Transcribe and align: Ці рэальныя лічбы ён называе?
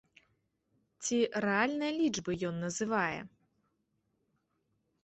Ці 1.03 1.17
рэальныя 1.45 1.91
лічбы 2.01 2.31
ён 2.49 2.55
называе? 2.65 3.21